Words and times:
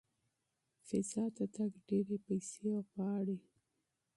فضا 0.87 1.25
ته 1.35 1.45
تګ 1.55 1.71
ډېرې 1.87 2.17
پیسې 2.27 2.69
غواړي. 2.89 3.37